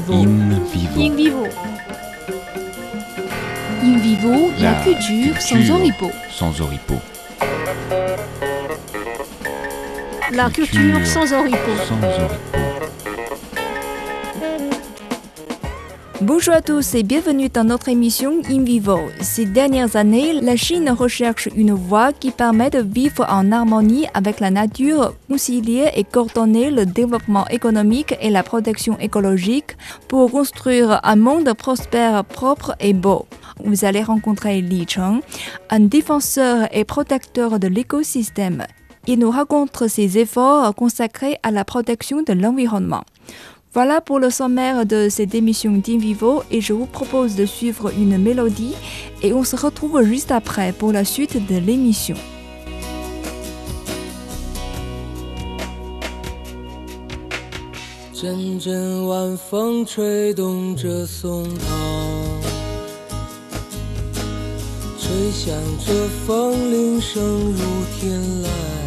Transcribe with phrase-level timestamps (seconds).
[0.00, 0.12] vivo.
[0.12, 1.00] In vivo.
[1.00, 1.48] In vivo.
[3.82, 5.74] In vivo, la, La culture sans culture.
[5.74, 6.10] oripeau.
[6.30, 7.00] Sans oripeau.
[10.32, 11.76] La culture sans oripeau.
[11.86, 12.67] Sans oripeau.
[16.28, 18.98] Bonjour à tous et bienvenue dans notre émission In Vivo.
[19.22, 24.38] Ces dernières années, la Chine recherche une voie qui permet de vivre en harmonie avec
[24.38, 31.16] la nature, concilier et coordonner le développement économique et la protection écologique pour construire un
[31.16, 33.24] monde prospère, propre et beau.
[33.64, 35.20] Vous allez rencontrer Li Cheng,
[35.70, 38.66] un défenseur et protecteur de l'écosystème.
[39.06, 43.04] Il nous raconte ses efforts consacrés à la protection de l'environnement.
[43.73, 48.17] Voilà pour le sommaire de cette émission d'Invivo et je vous propose de suivre une
[48.19, 48.75] mélodie
[49.23, 52.15] et on se retrouve juste après pour la suite de l'émission.
[58.23, 61.65] 阵阵晚风吹动着松涛，
[64.97, 65.53] 吹响
[65.85, 65.91] 着
[66.25, 67.59] 风铃声如
[67.99, 68.86] 天籁。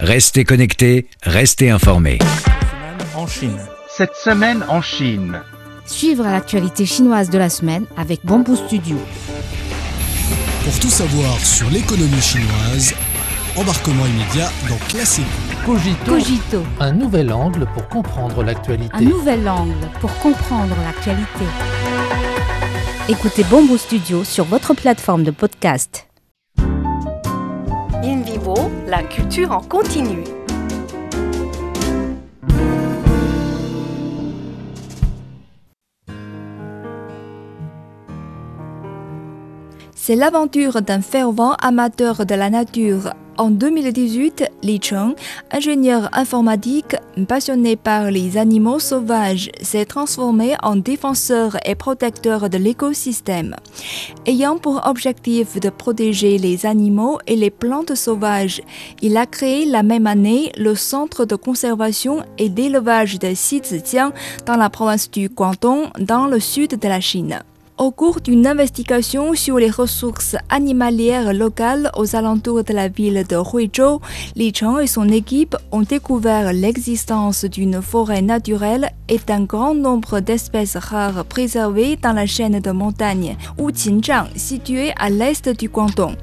[0.00, 2.18] Restez connectés, restez informés.
[3.16, 3.58] en Chine.
[3.88, 5.40] Cette semaine en Chine.
[5.86, 8.98] Suivre l'actualité chinoise de la semaine avec Bamboo Studio.
[10.64, 12.92] Pour tout savoir sur l'économie chinoise,
[13.56, 15.26] Embarquement immédiat dans Classico.
[15.64, 18.94] Cogito, Cogito, un nouvel angle pour comprendre l'actualité.
[18.94, 21.44] un nouvel angle pour comprendre l'actualité.
[23.08, 26.09] Écoutez Bombo Studio sur votre plateforme de podcast.
[28.86, 30.24] La culture en continu.
[39.94, 43.12] C'est l'aventure d'un fervent amateur de la nature.
[43.40, 45.14] En 2018, Li Cheng,
[45.50, 46.94] ingénieur informatique
[47.26, 53.56] passionné par les animaux sauvages, s'est transformé en défenseur et protecteur de l'écosystème.
[54.26, 58.60] Ayant pour objectif de protéger les animaux et les plantes sauvages,
[59.00, 64.12] il a créé la même année le Centre de conservation et d'élevage de Xizijiang
[64.44, 67.40] dans la province du Guangdong, dans le sud de la Chine.
[67.80, 73.36] Au cours d'une investigation sur les ressources animalières locales aux alentours de la ville de
[73.36, 74.00] Huizhou,
[74.36, 80.20] Li Cheng et son équipe ont découvert l'existence d'une forêt naturelle et d'un grand nombre
[80.20, 86.16] d'espèces rares préservées dans la chaîne de montagnes Wuqinzhang, située à l'est du Guangdong.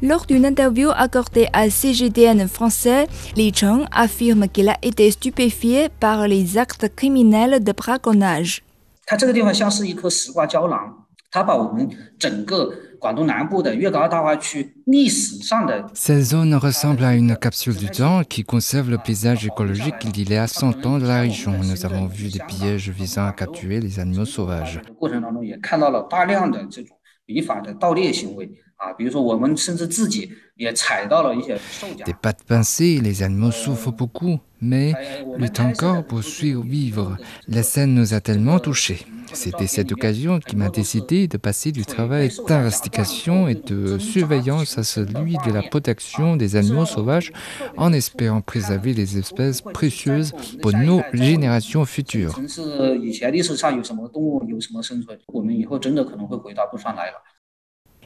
[0.00, 6.26] Lors d'une interview accordée à CGDN français, Li Cheng affirme qu'il a été stupéfié par
[6.26, 8.63] les actes criminels de braconnage.
[9.05, 20.31] 它这个地方像是一棵石瓜胶囊，它把我们整个广东南部的粤港澳大湾区历史上的 Cette zone ressemble à une capsule du temps qui conserve le paysage écologique d'il
[20.31, 21.57] y a 100 ans de la région.
[21.57, 24.81] Nous avons vu des pièges visant à capturer les animaux sauvages.
[24.97, 26.97] 过程当中，也看到了大量的这种
[27.27, 34.94] 违法的盗猎行为啊，比如说我们甚至自己也踩到了一些兽夹 Des。pattes pincées, les animaux souffrent beaucoup, mais
[35.38, 37.16] luttent encore pour survivre.
[37.48, 39.06] La scène nous a tellement touchés.
[39.32, 44.84] C'était cette occasion qui m'a décidé de passer du travail d'investigation et de surveillance à
[44.84, 47.32] celui de la protection des animaux sauvages
[47.76, 50.32] en espérant préserver les espèces précieuses
[50.62, 52.38] pour nos générations futures.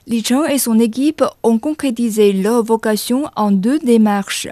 [0.09, 4.49] Li Cheng et son équipe ont concrétisé leur vocation en deux démarches.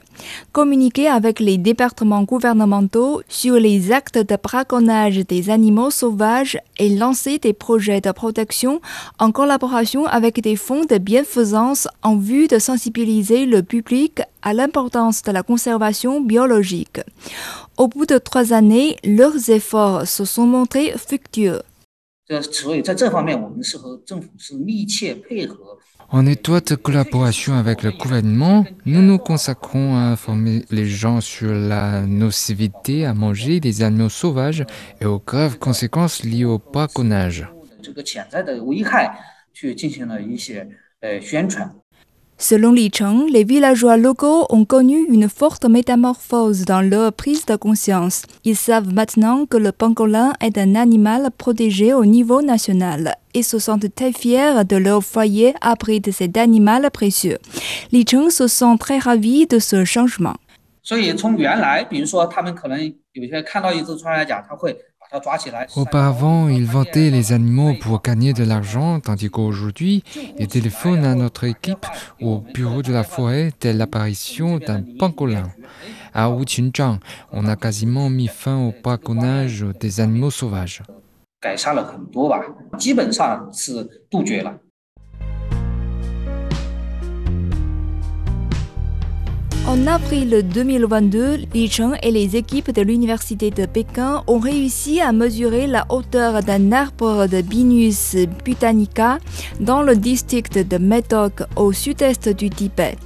[0.52, 7.38] Communiquer avec les départements gouvernementaux sur les actes de braconnage des animaux sauvages et lancer
[7.38, 8.82] des projets de protection
[9.18, 15.22] en collaboration avec des fonds de bienfaisance en vue de sensibiliser le public à l'importance
[15.22, 17.00] de la conservation biologique.
[17.78, 21.62] Au bout de trois années, leurs efforts se sont montrés fructueux.
[22.25, 25.77] 这所以在这方面，我们是和政府是密切配合。
[26.09, 32.05] En étroite collaboration avec le gouvernement, nous nous consacrons à informer les gens sur la
[32.05, 34.65] nocivité à manger des animaux sauvages
[34.99, 37.47] et aux graves conséquences liées au braconnage.
[42.38, 47.55] Selon Li Cheng, les villageois locaux ont connu une forte métamorphose dans leur prise de
[47.55, 48.23] conscience.
[48.43, 53.59] Ils savent maintenant que le pangolin est un animal protégé au niveau national et se
[53.59, 57.38] sentent très fiers de leur foyer abrite cet animal précieux.
[57.91, 60.38] Li Cheng se sent très ravi de ce changement.
[60.81, 62.83] 所以从原来，比如说他们可能
[63.13, 64.94] 有些看到一只穿山甲，他会把它抓起来。
[65.76, 70.02] Auparavant, ils vendaient les animaux pour gagner de l'argent, tandis qu'aujourd'hui,
[70.38, 71.87] ils téléphonent à notre équipe
[72.20, 75.50] au bureau de la forêt dès l'apparition d'un pangolin.
[76.14, 76.99] À Wuqinzhang,
[77.32, 80.82] on a quasiment mis fin au braconnage des animaux sauvages.
[89.68, 95.11] En avril 2022, Li Cheng et les équipes de l'université de Pékin ont réussi à
[95.11, 99.18] mesurer la hauteur d'un arbre de Binus butanica
[99.58, 102.96] dans le district de Metok au sud-est du Tibet.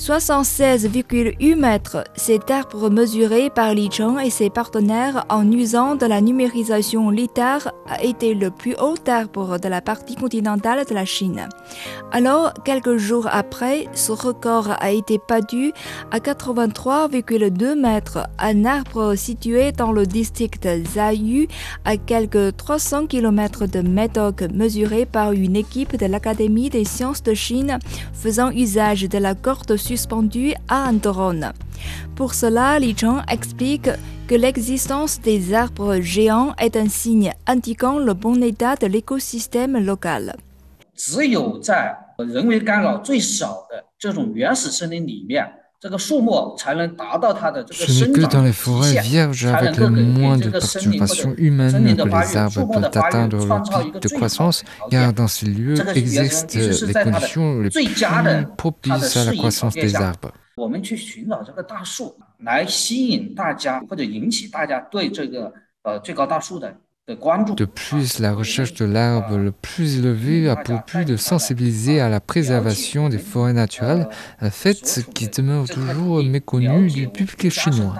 [0.00, 6.22] 76,8 mètres, cet arbre mesuré par Li Cheng et ses partenaires en usant de la
[6.22, 11.46] numérisation LITAR a été le plus haut arbre de la partie continentale de la Chine.
[12.12, 15.74] Alors, quelques jours après, ce record a été battu
[16.10, 21.46] à 83,2 mètres, un arbre situé dans le district Zayu
[21.84, 27.34] à quelques 300 km de Médoc mesuré par une équipe de l'Académie des sciences de
[27.34, 27.78] Chine
[28.14, 31.52] faisant usage de la corde suspendue à un drone.
[32.14, 33.90] Pour cela, Li Cheng explique
[34.28, 40.36] que l'existence des arbres géants est un signe indiquant le bon état de l'écosystème local.
[40.94, 41.16] 只
[45.82, 45.88] ce
[48.04, 52.70] n'est que dans les forêts vierges avec le moins de perturbations humaines que les arbres
[52.70, 57.94] peuvent atteindre leur pic de croissance, car dans ces lieux existent les conditions les plus
[58.58, 60.32] propices à la croissance des arbres.
[67.56, 72.08] De plus, la recherche de l'arbre le plus élevé a pour but de sensibiliser à
[72.08, 74.08] la préservation des forêts naturelles,
[74.40, 77.96] un fait qui demeure toujours méconnu du public chinois.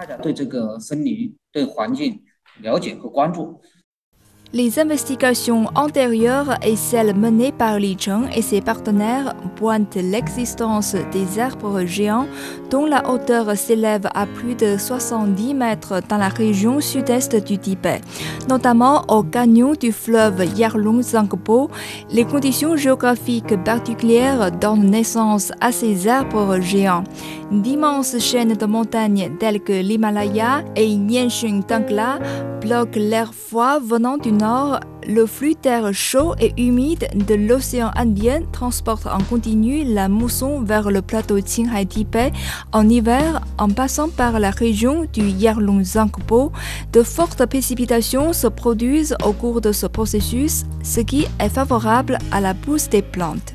[4.52, 11.38] Les investigations antérieures et celles menées par Li Cheng et ses partenaires pointent l'existence des
[11.38, 12.26] arbres géants
[12.68, 18.00] dont la hauteur s'élève à plus de 70 mètres dans la région sud-est du Tibet,
[18.48, 21.70] notamment au canyon du fleuve Yarlung Zangpo.
[22.10, 27.04] Les conditions géographiques particulières donnent naissance à ces arbres géants.
[27.50, 32.20] D'immenses chaînes de montagnes telles que l'Himalaya et Yenshun Tangla
[32.60, 34.78] bloquent l'air froid venant du nord,
[35.08, 40.92] le flux d'air chaud et humide de l'océan Indien transporte en continu la mousson vers
[40.92, 42.30] le plateau Qinghai-Tibet
[42.72, 46.52] en hiver en passant par la région du Yarlung-Zangpo.
[46.92, 52.40] De fortes précipitations se produisent au cours de ce processus, ce qui est favorable à
[52.40, 53.54] la pousse des plantes.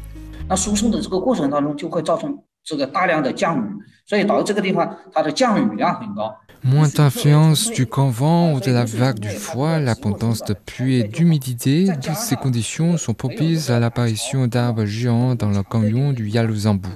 [6.63, 11.87] Moins d'influence du vent ou de la vague du froid, l'abondance de pluie et d'humidité,
[12.03, 16.89] toutes ces conditions sont propices à l'apparition d'arbres géants dans le canyon du Yaluzambu.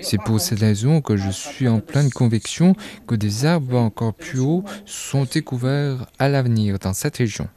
[0.00, 2.74] C'est pour cette raison que je suis en pleine conviction
[3.06, 7.48] que des arbres encore plus hauts sont découverts à l'avenir dans cette région.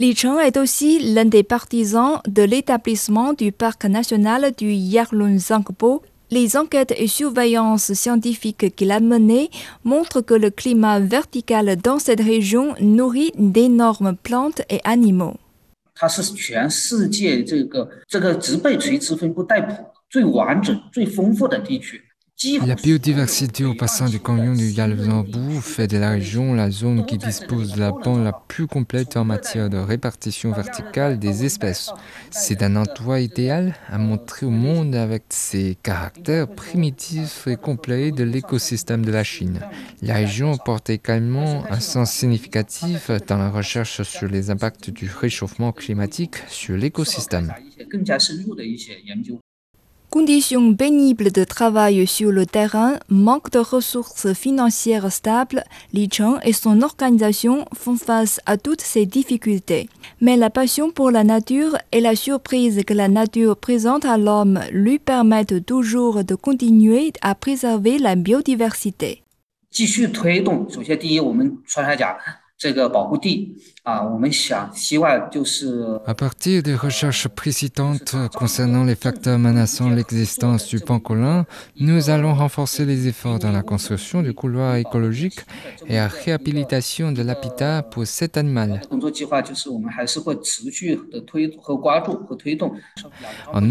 [0.00, 6.56] Li Cheng est aussi l'un des partisans de l'établissement du parc national du Yarlung-Zangpo les
[6.56, 9.50] enquêtes et surveillances scientifiques qu'il a menées
[9.84, 15.36] montrent que le climat vertical dans cette région nourrit d'énormes plantes et animaux.
[22.66, 27.18] La biodiversité au bassin du canyon du Yalzambou fait de la région la zone qui
[27.18, 31.90] dispose de la bande la plus complète en matière de répartition verticale des espèces.
[32.30, 38.24] C'est un endroit idéal à montrer au monde avec ses caractères primitifs et complets de
[38.24, 39.60] l'écosystème de la Chine.
[40.00, 45.72] La région porte également un sens significatif dans la recherche sur les impacts du réchauffement
[45.72, 47.52] climatique sur l'écosystème.
[50.10, 55.62] Conditions pénibles de travail sur le terrain, manque de ressources financières stables,
[55.92, 59.88] Li Cheng et son organisation font face à toutes ces difficultés.
[60.20, 64.58] Mais la passion pour la nature et la surprise que la nature présente à l'homme
[64.72, 69.22] lui permettent toujours de continuer à préserver la biodiversité.
[76.06, 81.46] À partir des recherches précédentes concernant les facteurs menaçant l'existence du pangolin,
[81.78, 85.40] nous allons renforcer les efforts dans la construction du couloir écologique
[85.86, 88.82] et la réhabilitation de l'habitat pour cet animal.
[88.90, 89.00] En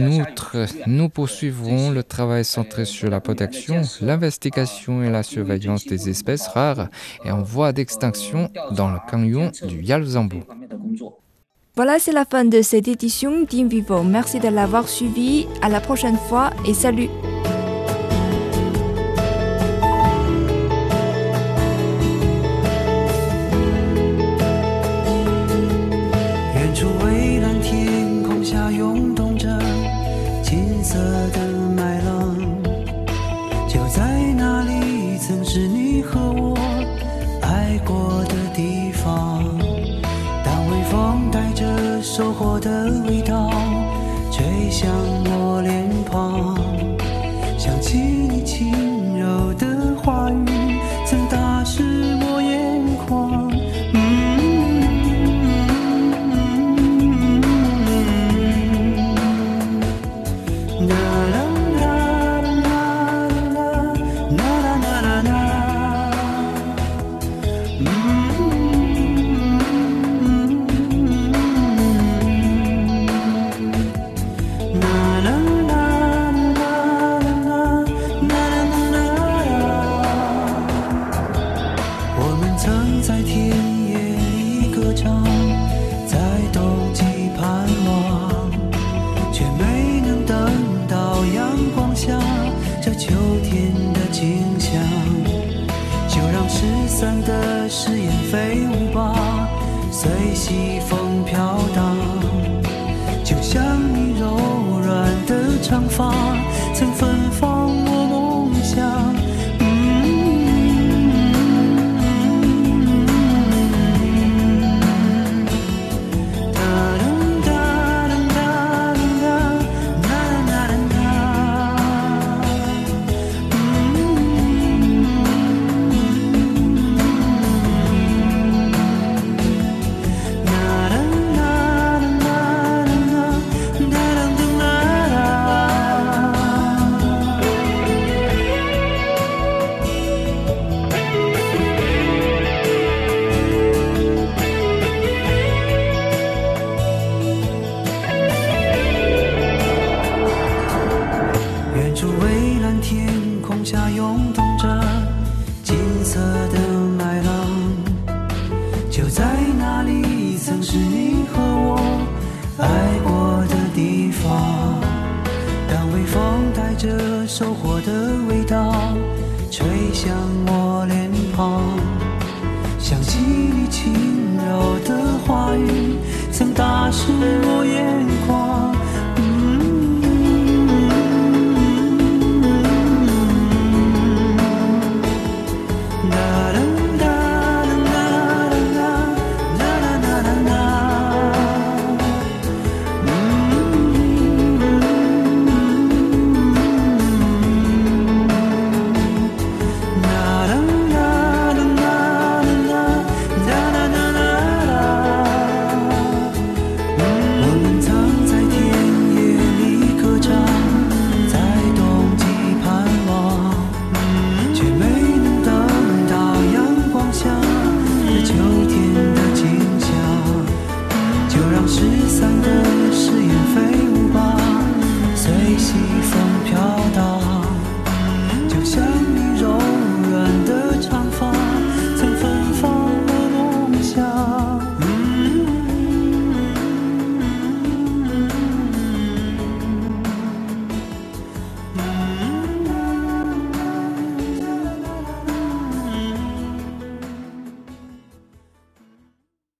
[0.01, 6.48] outre, nous poursuivrons le travail centré sur la protection, l'investigation et la surveillance des espèces
[6.48, 6.88] rares
[7.24, 8.50] et en voie d'extinction
[8.88, 10.44] le canyon du Yalzambu.
[11.76, 14.04] Voilà, c'est la fin de cette édition d'InVivo.
[14.04, 15.48] Merci de l'avoir suivi.
[15.62, 17.10] À la prochaine fois et salut.